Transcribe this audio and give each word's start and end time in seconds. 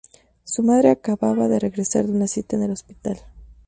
Su 0.43 0.63
madre 0.63 0.89
acaba 0.89 1.47
de 1.47 1.59
regresar 1.59 2.05
de 2.07 2.11
una 2.11 2.25
cita 2.27 2.55
en 2.55 2.63
el 2.63 2.71
hospital. 2.71 3.19